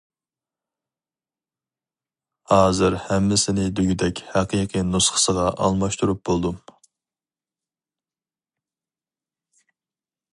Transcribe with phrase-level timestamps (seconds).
[2.53, 6.59] ھازىر ھەممىسىنى دېگۈدەك ھەقىقىي نۇسخىسىغا ئالماشتۇرۇپ بولدۇم.